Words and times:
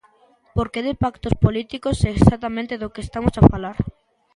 Porque 0.55 0.83
de 0.87 0.93
pactos 1.03 1.35
políticos 1.45 1.97
é 2.07 2.09
exactamente 2.13 2.79
do 2.81 2.91
que 2.93 3.03
estamos 3.07 3.33
a 3.37 3.47
falar. 3.51 3.77